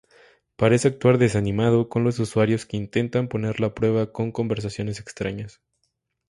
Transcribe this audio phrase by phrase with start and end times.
[0.55, 5.61] Parece actuar desanimado con los usuarios que intentan ponerle a prueba con conversaciones extrañas.